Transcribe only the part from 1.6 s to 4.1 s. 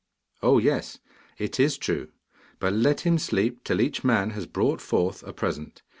true, but let him sleep till each